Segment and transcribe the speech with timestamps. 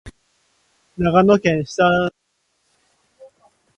[0.97, 2.11] 長野県下條村